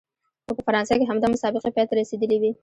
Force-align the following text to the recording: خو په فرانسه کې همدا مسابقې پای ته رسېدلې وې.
خو 0.45 0.51
په 0.57 0.61
فرانسه 0.67 0.93
کې 0.97 1.05
همدا 1.09 1.27
مسابقې 1.33 1.69
پای 1.75 1.85
ته 1.89 1.93
رسېدلې 2.01 2.37
وې. 2.41 2.51